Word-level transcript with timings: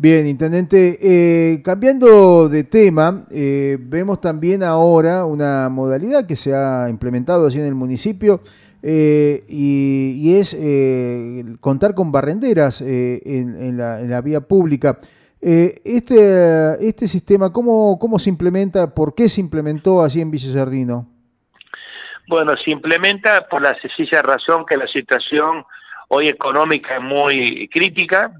Bien, 0.00 0.28
intendente, 0.28 0.96
eh, 1.02 1.60
cambiando 1.64 2.48
de 2.48 2.62
tema, 2.62 3.24
eh, 3.32 3.78
vemos 3.80 4.20
también 4.20 4.62
ahora 4.62 5.24
una 5.24 5.68
modalidad 5.70 6.24
que 6.24 6.36
se 6.36 6.54
ha 6.54 6.88
implementado 6.88 7.48
allí 7.48 7.58
en 7.58 7.66
el 7.66 7.74
municipio 7.74 8.40
eh, 8.80 9.42
y, 9.48 10.36
es 10.38 10.56
contar 11.58 11.96
con 11.96 12.12
barrenderas 12.12 12.80
en, 12.80 13.76
la, 13.76 14.20
vía 14.20 14.40
pública. 14.40 15.00
este, 15.40 16.88
este 16.88 17.08
sistema, 17.08 17.50
¿cómo, 17.50 17.98
¿cómo 17.98 18.20
se 18.20 18.30
implementa? 18.30 18.94
¿Por 18.94 19.16
qué 19.16 19.28
se 19.28 19.40
implementó 19.40 20.04
allí 20.04 20.20
en 20.20 20.30
Villa 20.30 20.52
Jardino? 20.52 21.08
Bueno, 22.28 22.52
se 22.64 22.70
implementa 22.70 23.48
por 23.48 23.62
la 23.62 23.74
sencilla 23.80 24.22
razón 24.22 24.64
que 24.64 24.76
la 24.76 24.86
situación 24.86 25.64
hoy 26.06 26.28
económica 26.28 26.98
es 26.98 27.02
muy 27.02 27.68
crítica 27.72 28.32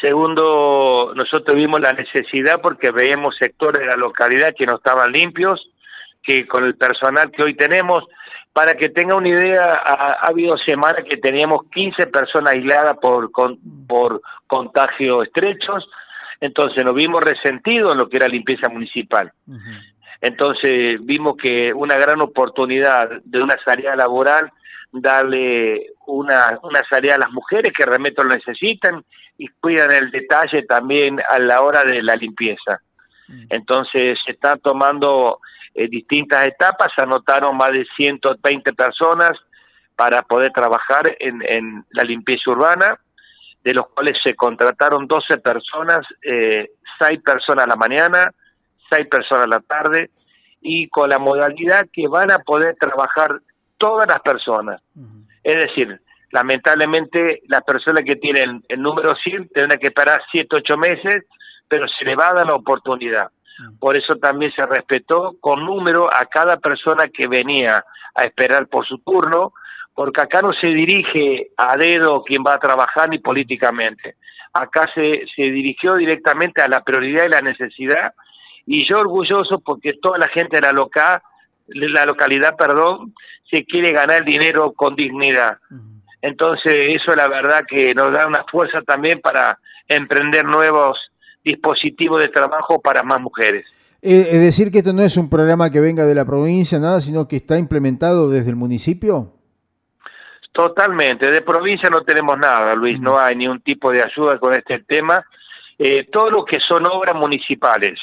Segundo, 0.00 1.12
nosotros 1.14 1.56
vimos 1.56 1.80
la 1.80 1.92
necesidad 1.92 2.60
porque 2.62 2.90
veíamos 2.90 3.36
sectores 3.38 3.80
de 3.80 3.86
la 3.86 3.96
localidad 3.96 4.54
que 4.56 4.66
no 4.66 4.76
estaban 4.76 5.12
limpios, 5.12 5.70
que 6.22 6.46
con 6.46 6.64
el 6.64 6.74
personal 6.76 7.30
que 7.30 7.42
hoy 7.42 7.54
tenemos, 7.54 8.04
para 8.52 8.74
que 8.74 8.88
tenga 8.88 9.14
una 9.14 9.28
idea, 9.28 9.74
ha, 9.74 10.26
habido 10.26 10.56
semanas 10.58 11.04
que 11.08 11.18
teníamos 11.18 11.64
15 11.72 12.06
personas 12.06 12.54
aisladas 12.54 12.96
por, 12.96 13.30
por 13.86 14.22
contagios 14.46 15.24
estrechos, 15.26 15.86
entonces 16.40 16.82
nos 16.84 16.94
vimos 16.94 17.22
resentidos 17.22 17.92
en 17.92 17.98
lo 17.98 18.08
que 18.08 18.16
era 18.16 18.26
limpieza 18.26 18.68
municipal. 18.70 19.30
Entonces 20.22 20.96
vimos 21.04 21.36
que 21.36 21.72
una 21.74 21.96
gran 21.98 22.22
oportunidad 22.22 23.20
de 23.24 23.42
una 23.42 23.56
salida 23.64 23.94
laboral, 23.96 24.50
darle 24.92 25.92
una, 26.06 26.58
una 26.62 26.82
salida 26.88 27.14
a 27.14 27.18
las 27.18 27.30
mujeres 27.30 27.72
que 27.76 27.84
realmente 27.86 28.22
lo 28.22 28.30
necesitan 28.30 29.04
y 29.40 29.48
cuidan 29.58 29.90
el 29.90 30.10
detalle 30.10 30.62
también 30.64 31.18
a 31.30 31.38
la 31.38 31.62
hora 31.62 31.82
de 31.82 32.02
la 32.02 32.14
limpieza. 32.14 32.82
Mm. 33.26 33.46
Entonces 33.48 34.18
se 34.24 34.32
están 34.32 34.60
tomando 34.60 35.40
eh, 35.74 35.88
distintas 35.88 36.46
etapas, 36.46 36.92
se 36.94 37.02
anotaron 37.02 37.56
más 37.56 37.72
de 37.72 37.86
120 37.96 38.74
personas 38.74 39.32
para 39.96 40.20
poder 40.20 40.52
trabajar 40.52 41.16
en, 41.18 41.42
en 41.48 41.86
la 41.92 42.02
limpieza 42.02 42.50
urbana, 42.50 43.00
de 43.64 43.72
los 43.72 43.88
cuales 43.88 44.18
se 44.22 44.34
contrataron 44.34 45.06
12 45.06 45.38
personas, 45.38 46.00
eh, 46.22 46.72
6 46.98 47.20
personas 47.22 47.64
a 47.64 47.68
la 47.68 47.76
mañana, 47.76 48.30
6 48.90 49.06
personas 49.10 49.46
a 49.46 49.48
la 49.48 49.60
tarde, 49.60 50.10
y 50.60 50.86
con 50.88 51.08
la 51.08 51.18
modalidad 51.18 51.86
que 51.90 52.08
van 52.08 52.30
a 52.30 52.40
poder 52.40 52.76
trabajar 52.78 53.40
todas 53.78 54.06
las 54.06 54.20
personas. 54.20 54.82
Es 55.42 55.56
decir, 55.56 55.98
lamentablemente 56.30 57.42
las 57.48 57.62
personas 57.62 58.04
que 58.04 58.16
tienen 58.16 58.62
el 58.68 58.80
número 58.80 59.14
100 59.14 59.48
tendrán 59.48 59.78
que 59.78 59.88
esperar 59.88 60.22
7, 60.30 60.48
8 60.50 60.76
meses, 60.78 61.24
pero 61.68 61.86
se 61.88 62.04
le 62.04 62.14
va 62.14 62.30
a 62.30 62.34
dar 62.34 62.46
la 62.46 62.54
oportunidad. 62.54 63.30
Mm. 63.58 63.78
Por 63.78 63.96
eso 63.96 64.16
también 64.16 64.52
se 64.54 64.64
respetó 64.66 65.36
con 65.40 65.64
número 65.64 66.12
a 66.12 66.24
cada 66.26 66.58
persona 66.58 67.08
que 67.08 67.26
venía 67.26 67.84
a 68.14 68.24
esperar 68.24 68.66
por 68.68 68.86
su 68.86 68.98
turno, 68.98 69.52
porque 69.94 70.20
acá 70.20 70.40
no 70.40 70.52
se 70.52 70.68
dirige 70.68 71.48
a 71.56 71.76
dedo 71.76 72.22
quien 72.22 72.42
va 72.46 72.54
a 72.54 72.60
trabajar 72.60 73.08
ni 73.08 73.18
políticamente. 73.18 74.16
Acá 74.52 74.88
se, 74.94 75.24
se 75.36 75.50
dirigió 75.50 75.96
directamente 75.96 76.62
a 76.62 76.68
la 76.68 76.82
prioridad 76.82 77.26
y 77.26 77.28
la 77.28 77.40
necesidad, 77.40 78.14
y 78.66 78.88
yo 78.88 79.00
orgulloso 79.00 79.60
porque 79.60 79.94
toda 79.94 80.18
la 80.18 80.28
gente 80.28 80.56
de 80.56 80.62
la 80.62 80.72
local, 80.72 81.20
la 81.66 82.04
localidad, 82.04 82.56
perdón, 82.56 83.14
se 83.50 83.64
quiere 83.64 83.92
ganar 83.92 84.24
dinero 84.24 84.72
con 84.72 84.94
dignidad. 84.94 85.58
Entonces 86.22 86.98
eso 87.00 87.14
la 87.14 87.28
verdad 87.28 87.64
que 87.68 87.94
nos 87.94 88.12
da 88.12 88.26
una 88.26 88.44
fuerza 88.50 88.82
también 88.82 89.20
para 89.20 89.58
emprender 89.88 90.44
nuevos 90.44 90.98
dispositivos 91.44 92.20
de 92.20 92.28
trabajo 92.28 92.80
para 92.80 93.02
más 93.02 93.20
mujeres. 93.20 93.66
Eh, 94.02 94.28
es 94.30 94.40
decir, 94.40 94.70
que 94.70 94.78
esto 94.78 94.92
no 94.92 95.02
es 95.02 95.16
un 95.16 95.28
programa 95.28 95.70
que 95.70 95.80
venga 95.80 96.04
de 96.04 96.14
la 96.14 96.24
provincia, 96.24 96.78
nada, 96.78 97.00
sino 97.00 97.28
que 97.28 97.36
está 97.36 97.58
implementado 97.58 98.30
desde 98.30 98.50
el 98.50 98.56
municipio. 98.56 99.34
Totalmente, 100.52 101.30
de 101.30 101.42
provincia 101.42 101.88
no 101.90 102.02
tenemos 102.02 102.36
nada, 102.38 102.74
Luis, 102.74 102.98
no 102.98 103.18
hay 103.18 103.36
ni 103.36 103.46
un 103.46 103.60
tipo 103.60 103.92
de 103.92 104.02
ayuda 104.02 104.38
con 104.38 104.52
este 104.54 104.80
tema. 104.80 105.24
Eh, 105.78 106.08
todo 106.10 106.30
lo 106.30 106.44
que 106.44 106.58
son 106.66 106.86
obras 106.86 107.14
municipales, 107.14 107.98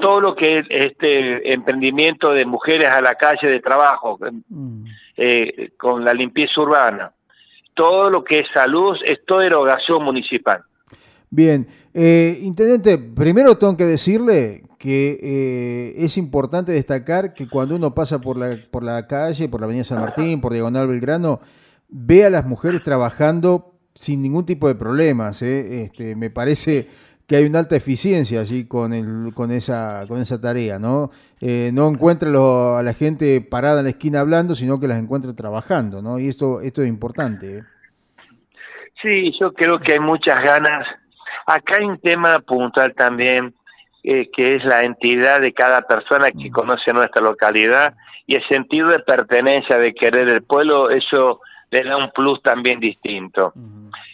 todo 0.00 0.20
lo 0.20 0.34
que 0.34 0.58
es 0.58 0.66
este 0.68 1.52
emprendimiento 1.52 2.32
de 2.32 2.44
mujeres 2.44 2.88
a 2.88 3.00
la 3.00 3.14
calle 3.14 3.48
de 3.48 3.60
trabajo, 3.60 4.18
mm. 4.48 4.84
eh, 5.16 5.70
con 5.76 6.04
la 6.04 6.12
limpieza 6.12 6.60
urbana, 6.60 7.12
todo 7.74 8.10
lo 8.10 8.24
que 8.24 8.40
es 8.40 8.46
salud 8.54 8.96
es 9.04 9.18
toda 9.26 9.46
erogación 9.46 10.02
municipal. 10.02 10.62
Bien, 11.30 11.66
eh, 11.94 12.38
intendente, 12.42 12.98
primero 12.98 13.56
tengo 13.56 13.76
que 13.76 13.86
decirle 13.86 14.64
que 14.78 15.18
eh, 15.22 16.04
es 16.04 16.18
importante 16.18 16.72
destacar 16.72 17.34
que 17.34 17.48
cuando 17.48 17.76
uno 17.76 17.94
pasa 17.94 18.20
por 18.20 18.36
la, 18.36 18.58
por 18.70 18.82
la 18.82 19.06
calle, 19.06 19.48
por 19.48 19.60
la 19.60 19.66
Avenida 19.66 19.84
San 19.84 20.00
Martín, 20.00 20.40
por 20.40 20.52
Diagonal 20.52 20.88
Belgrano, 20.88 21.40
ve 21.88 22.26
a 22.26 22.30
las 22.30 22.44
mujeres 22.44 22.82
trabajando 22.82 23.72
sin 23.94 24.22
ningún 24.22 24.44
tipo 24.44 24.68
de 24.68 24.74
problemas. 24.74 25.40
¿eh? 25.42 25.84
Este, 25.84 26.16
me 26.16 26.30
parece 26.30 26.88
que 27.26 27.36
hay 27.36 27.46
una 27.46 27.60
alta 27.60 27.76
eficiencia 27.76 28.40
allí 28.40 28.66
con, 28.66 28.92
el, 28.92 29.32
con, 29.34 29.50
esa, 29.50 30.04
con 30.08 30.20
esa 30.20 30.40
tarea, 30.40 30.78
¿no? 30.78 31.10
Eh, 31.40 31.70
no 31.72 31.88
encuentra 31.88 32.28
a 32.78 32.82
la 32.82 32.94
gente 32.94 33.40
parada 33.40 33.80
en 33.80 33.84
la 33.84 33.90
esquina 33.90 34.20
hablando, 34.20 34.54
sino 34.54 34.78
que 34.78 34.88
las 34.88 34.98
encuentra 34.98 35.34
trabajando, 35.34 36.02
¿no? 36.02 36.18
Y 36.18 36.28
esto, 36.28 36.60
esto 36.60 36.82
es 36.82 36.88
importante. 36.88 37.58
¿eh? 37.58 37.62
Sí, 39.02 39.32
yo 39.40 39.52
creo 39.52 39.78
que 39.78 39.94
hay 39.94 40.00
muchas 40.00 40.40
ganas. 40.42 40.86
Acá 41.46 41.76
hay 41.78 41.84
un 41.84 41.98
tema 41.98 42.38
puntual 42.40 42.94
también, 42.94 43.54
eh, 44.04 44.28
que 44.36 44.56
es 44.56 44.64
la 44.64 44.84
entidad 44.84 45.40
de 45.40 45.52
cada 45.52 45.82
persona 45.82 46.30
que 46.30 46.50
conoce 46.50 46.92
nuestra 46.92 47.22
localidad 47.22 47.94
y 48.26 48.36
el 48.36 48.46
sentido 48.48 48.88
de 48.88 49.00
pertenencia, 49.00 49.78
de 49.78 49.92
querer 49.92 50.28
el 50.28 50.42
pueblo, 50.42 50.90
eso 50.90 51.40
le 51.70 51.82
da 51.84 51.96
un 51.96 52.10
plus 52.10 52.40
también 52.42 52.78
distinto. 52.78 53.52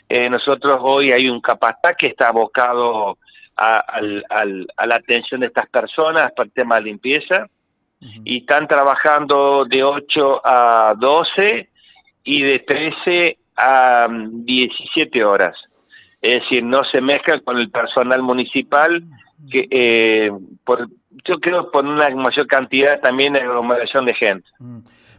Eh, 0.09 0.31
nosotros 0.31 0.79
hoy 0.81 1.13
hay 1.13 1.29
un 1.29 1.41
capataz 1.41 1.95
que 1.97 2.07
está 2.07 2.29
abocado 2.29 3.19
a, 3.57 4.01
la 4.01 4.95
atención 4.95 5.41
de 5.41 5.49
estas 5.49 5.69
personas 5.69 6.33
para 6.33 6.47
el 6.47 6.53
tema 6.53 6.77
de 6.77 6.83
limpieza 6.83 7.47
y 8.25 8.39
están 8.39 8.69
trabajando 8.69 9.65
de 9.65 9.83
8 9.83 10.41
a 10.45 10.95
12 10.97 11.69
y 12.25 12.43
de 12.43 12.59
13 12.61 13.39
a 13.57 14.07
17 14.09 15.21
mm, 15.21 15.27
horas. 15.27 15.57
Es 16.23 16.41
decir, 16.41 16.65
no 16.65 16.83
se 16.91 17.01
mezcla 17.01 17.41
con 17.41 17.59
el 17.59 17.71
personal 17.71 18.23
municipal 18.23 19.03
que 19.51 19.67
eh, 19.71 20.31
por, 20.65 20.89
yo 21.25 21.39
creo 21.41 21.71
por 21.71 21.85
una 21.85 22.09
mayor 22.11 22.47
cantidad 22.47 23.01
también 23.01 23.33
de 23.33 23.41
aglomeración 23.41 24.05
de 24.05 24.15
gente. 24.15 24.49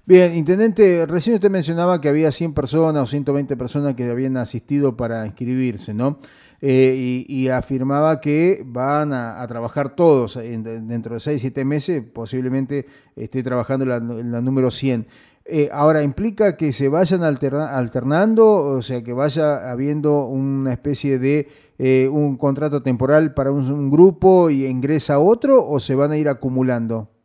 Bien, 0.10 0.36
Intendente, 0.36 1.06
recién 1.06 1.36
usted 1.36 1.52
mencionaba 1.52 2.02
que 2.02 2.10
había 2.10 2.32
100 2.32 2.56
personas 2.56 3.04
o 3.04 3.06
120 3.06 3.56
personas 3.56 3.94
que 3.94 4.10
habían 4.10 4.38
asistido 4.38 4.98
para 4.98 5.24
inscribirse, 5.28 5.94
¿no? 5.94 6.18
Eh, 6.62 7.26
y, 7.28 7.48
afirmaba 7.50 8.20
que 8.20 8.64
van 8.66 9.14
a, 9.14 9.46
trabajar 9.46 9.90
todos 9.90 10.34
dentro 10.34 11.14
de 11.14 11.20
6, 11.20 11.40
7 11.40 11.64
meses, 11.64 12.04
posiblemente 12.12 12.88
esté 13.16 13.44
trabajando 13.44 13.86
en 13.86 14.32
la, 14.32 14.42
número 14.42 14.72
100. 14.72 15.06
Eh, 15.46 15.70
ahora, 15.72 16.02
¿implica 16.02 16.58
que 16.58 16.74
se 16.74 16.90
vayan 16.90 17.22
alternando, 17.22 18.48
o 18.48 18.82
sea, 18.82 19.04
que 19.04 19.14
vaya 19.14 19.70
habiendo 19.70 20.26
una 20.26 20.72
especie 20.72 21.20
de 21.20 21.48
eh, 21.78 22.10
un 22.12 22.36
contrato 22.36 22.82
temporal 22.82 23.36
para 23.36 23.52
un 23.52 23.92
grupo 23.92 24.50
y 24.50 24.66
ingresa 24.66 25.20
otro, 25.20 25.64
o 25.64 25.80
se 25.80 25.94
van 25.94 26.14
a 26.14 26.18
ir 26.18 26.30
acumulando? 26.30 27.19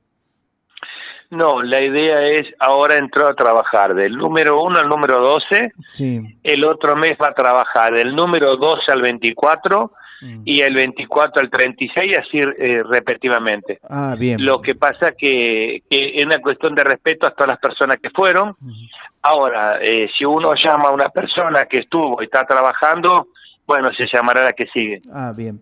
No, 1.34 1.62
la 1.62 1.82
idea 1.82 2.22
es 2.22 2.46
ahora 2.58 2.96
entró 2.96 3.26
a 3.26 3.34
trabajar 3.34 3.94
del 3.94 4.16
número 4.16 4.62
1 4.62 4.78
al 4.78 4.88
número 4.88 5.20
12. 5.20 5.72
Sí. 5.88 6.38
El 6.42 6.64
otro 6.64 6.96
mes 6.96 7.16
va 7.20 7.28
a 7.28 7.34
trabajar 7.34 7.94
del 7.94 8.14
número 8.14 8.56
12 8.56 8.92
al 8.92 9.02
24 9.02 9.92
mm. 10.20 10.42
y 10.44 10.60
el 10.60 10.74
24 10.74 11.42
al 11.42 11.50
36 11.50 12.16
así 12.16 12.38
eh, 12.38 12.82
repetitivamente. 12.88 13.80
Ah, 13.88 14.14
bien. 14.18 14.44
Lo 14.44 14.60
que 14.62 14.74
pasa 14.74 15.12
que, 15.12 15.82
que 15.90 16.12
es 16.16 16.24
una 16.24 16.40
cuestión 16.40 16.74
de 16.74 16.84
respeto 16.84 17.26
a 17.26 17.30
todas 17.30 17.48
las 17.48 17.58
personas 17.58 17.98
que 18.00 18.10
fueron. 18.10 18.54
Ahora, 19.22 19.78
eh, 19.82 20.08
si 20.16 20.24
uno 20.24 20.54
llama 20.54 20.90
a 20.90 20.92
una 20.92 21.08
persona 21.08 21.64
que 21.64 21.78
estuvo 21.78 22.20
y 22.22 22.26
está 22.26 22.44
trabajando, 22.44 23.28
bueno, 23.66 23.90
se 23.96 24.06
llamará 24.12 24.44
la 24.44 24.52
que 24.52 24.66
sigue. 24.72 25.00
Ah, 25.12 25.32
bien. 25.34 25.60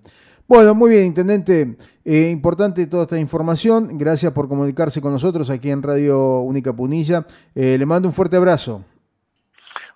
Bueno, 0.54 0.74
muy 0.74 0.90
bien, 0.90 1.06
Intendente. 1.06 1.76
Eh, 2.04 2.28
importante 2.30 2.86
toda 2.86 3.04
esta 3.04 3.18
información. 3.18 3.88
Gracias 3.96 4.32
por 4.32 4.50
comunicarse 4.50 5.00
con 5.00 5.10
nosotros 5.10 5.48
aquí 5.48 5.70
en 5.70 5.82
Radio 5.82 6.40
Única 6.40 6.74
Punilla. 6.74 7.24
Eh, 7.54 7.78
le 7.78 7.86
mando 7.86 8.06
un 8.06 8.12
fuerte 8.12 8.36
abrazo. 8.36 8.84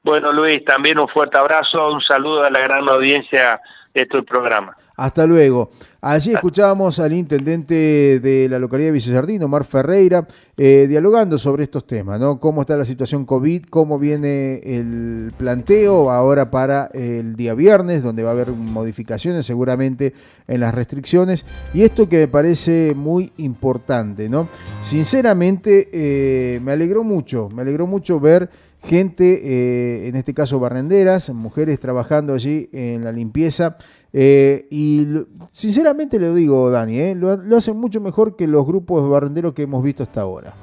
Bueno, 0.03 0.33
Luis, 0.33 0.65
también 0.65 0.99
un 0.99 1.09
fuerte 1.09 1.37
abrazo. 1.37 1.93
Un 1.93 2.01
saludo 2.01 2.43
a 2.43 2.49
la 2.49 2.61
gran 2.61 2.89
audiencia 2.89 3.61
esto 3.93 4.17
el 4.17 4.25
programa. 4.25 4.75
Hasta 4.97 5.27
luego. 5.27 5.71
Allí 6.01 6.33
escuchábamos 6.33 6.99
al 7.01 7.13
intendente 7.13 8.21
de 8.21 8.49
la 8.49 8.59
localidad 8.59 8.89
de 8.89 8.93
Villasardino, 8.93 9.45
Omar 9.45 9.65
Ferreira, 9.65 10.27
eh, 10.57 10.87
dialogando 10.89 11.37
sobre 11.37 11.65
estos 11.65 11.87
temas, 11.87 12.19
¿no? 12.19 12.41
Cómo 12.41 12.63
está 12.63 12.77
la 12.77 12.85
situación 12.85 13.27
COVID, 13.27 13.65
cómo 13.65 13.99
viene 13.99 14.61
el 14.65 15.33
planteo 15.37 16.11
ahora 16.11 16.51
para 16.51 16.87
el 16.95 17.37
día 17.37 17.53
viernes, 17.55 18.03
donde 18.03 18.23
va 18.23 18.31
a 18.31 18.33
haber 18.33 18.53
modificaciones 18.53 19.45
seguramente 19.45 20.15
en 20.47 20.61
las 20.61 20.75
restricciones. 20.75 21.45
Y 21.75 21.83
esto 21.83 22.09
que 22.09 22.19
me 22.19 22.29
parece 22.29 22.95
muy 22.97 23.33
importante, 23.37 24.31
¿no? 24.31 24.49
Sinceramente, 24.81 25.91
eh, 25.93 26.61
me 26.61 26.73
alegró 26.73 27.05
mucho, 27.05 27.51
me 27.55 27.63
alegró 27.63 27.87
mucho 27.87 28.19
ver 28.19 28.49
gente, 28.87 29.41
eh, 29.43 30.09
en 30.09 30.17
este 30.17 30.33
caso 30.33 30.61
barrenderas, 30.61 31.31
mujeres 31.31 31.81
trabajando 31.81 32.35
allí 32.35 32.71
en 32.73 33.05
la 33.05 33.13
limpieza. 33.13 33.77
Eh, 34.13 34.67
y 34.71 35.07
sinceramente 35.53 36.19
le 36.19 36.33
digo, 36.35 36.71
Dani, 36.71 36.99
eh, 36.99 37.15
lo, 37.15 37.57
hacen 37.57 37.77
mucho 37.77 38.01
mejor 38.01 38.37
que 38.37 38.47
los 38.47 38.65
grupos 38.65 39.03
de 39.03 39.09
barrenderos 39.09 39.53
que 39.53 39.63
hemos 39.63 39.83
visto 39.83 40.03
hasta 40.03 40.21
ahora. 40.23 40.55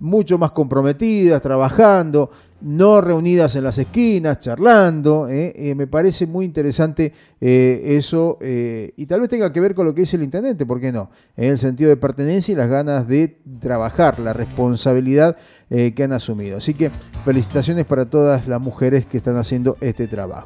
Mucho 0.00 0.38
más 0.38 0.52
comprometidas, 0.52 1.42
trabajando 1.42 2.30
no 2.60 3.00
reunidas 3.00 3.54
en 3.56 3.64
las 3.64 3.78
esquinas, 3.78 4.40
charlando. 4.40 5.28
¿eh? 5.28 5.52
Eh, 5.56 5.74
me 5.74 5.86
parece 5.86 6.26
muy 6.26 6.44
interesante 6.44 7.12
eh, 7.40 7.82
eso 7.84 8.38
y 8.40 9.06
tal 9.06 9.20
vez 9.20 9.28
tenga 9.28 9.52
que 9.52 9.60
ver 9.60 9.74
con 9.74 9.86
lo 9.86 9.94
que 9.94 10.02
dice 10.02 10.16
el 10.16 10.22
intendente, 10.22 10.66
¿por 10.66 10.80
qué 10.80 10.92
no? 10.92 11.10
En 11.36 11.50
el 11.50 11.58
sentido 11.58 11.90
de 11.90 11.96
pertenencia 11.96 12.52
y 12.52 12.56
las 12.56 12.68
ganas 12.68 13.06
de 13.06 13.38
trabajar, 13.60 14.18
la 14.18 14.32
responsabilidad 14.32 15.36
que 15.68 16.02
han 16.02 16.12
asumido. 16.12 16.58
Así 16.58 16.74
que 16.74 16.90
felicitaciones 17.24 17.84
para 17.84 18.06
todas 18.06 18.48
las 18.48 18.60
mujeres 18.60 19.06
que 19.06 19.18
están 19.18 19.36
haciendo 19.36 19.76
este 19.80 20.08
trabajo. 20.08 20.36